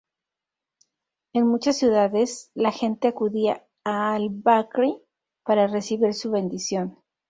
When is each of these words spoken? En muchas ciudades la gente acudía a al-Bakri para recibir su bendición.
En 1.31 1.45
muchas 1.47 1.77
ciudades 1.77 2.49
la 2.55 2.71
gente 2.71 3.07
acudía 3.09 3.67
a 3.83 4.15
al-Bakri 4.15 4.99
para 5.43 5.67
recibir 5.67 6.15
su 6.15 6.31
bendición. 6.31 6.97